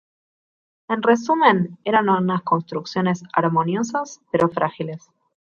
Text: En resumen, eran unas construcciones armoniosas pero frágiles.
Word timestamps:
En 0.89 1.03
resumen, 1.03 1.77
eran 1.83 2.09
unas 2.09 2.41
construcciones 2.41 3.21
armoniosas 3.33 4.19
pero 4.31 4.49
frágiles. 4.49 5.07